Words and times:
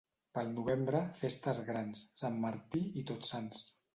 Pel 0.35 0.47
novembre, 0.53 1.01
festes 1.19 1.59
grans: 1.69 2.03
Sant 2.23 2.41
Martí 2.47 2.83
i 3.03 3.07
Tots 3.13 3.33
Sants. 3.37 3.63